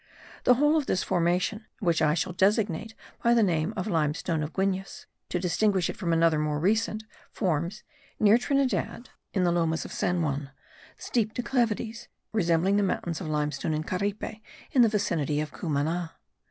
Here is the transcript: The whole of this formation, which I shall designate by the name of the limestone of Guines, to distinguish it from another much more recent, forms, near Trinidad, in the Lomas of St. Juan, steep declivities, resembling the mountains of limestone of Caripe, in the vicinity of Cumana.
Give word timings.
The 0.45 0.55
whole 0.55 0.77
of 0.77 0.87
this 0.87 1.03
formation, 1.03 1.67
which 1.79 2.01
I 2.01 2.15
shall 2.15 2.33
designate 2.33 2.95
by 3.21 3.35
the 3.35 3.43
name 3.43 3.71
of 3.77 3.85
the 3.85 3.91
limestone 3.91 4.41
of 4.41 4.51
Guines, 4.51 5.05
to 5.29 5.37
distinguish 5.37 5.91
it 5.91 5.95
from 5.95 6.11
another 6.11 6.39
much 6.39 6.45
more 6.45 6.59
recent, 6.59 7.03
forms, 7.29 7.83
near 8.19 8.39
Trinidad, 8.39 9.11
in 9.31 9.43
the 9.43 9.51
Lomas 9.51 9.85
of 9.85 9.93
St. 9.93 10.19
Juan, 10.19 10.49
steep 10.97 11.35
declivities, 11.35 12.07
resembling 12.33 12.77
the 12.77 12.81
mountains 12.81 13.21
of 13.21 13.27
limestone 13.27 13.75
of 13.75 13.85
Caripe, 13.85 14.41
in 14.71 14.81
the 14.81 14.89
vicinity 14.89 15.39
of 15.39 15.51
Cumana. 15.51 16.13